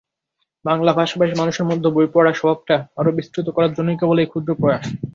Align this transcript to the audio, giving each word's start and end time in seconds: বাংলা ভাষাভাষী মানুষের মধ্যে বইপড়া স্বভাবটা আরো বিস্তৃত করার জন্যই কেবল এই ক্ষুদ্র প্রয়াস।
বাংলা 0.65 0.91
ভাষাভাষী 0.93 1.35
মানুষের 1.37 1.65
মধ্যে 1.65 1.89
বইপড়া 1.95 2.31
স্বভাবটা 2.33 2.75
আরো 2.99 3.09
বিস্তৃত 3.17 3.47
করার 3.55 3.71
জন্যই 3.73 3.99
কেবল 3.99 4.17
এই 4.19 4.29
ক্ষুদ্র 4.31 4.51
প্রয়াস। 4.59 4.85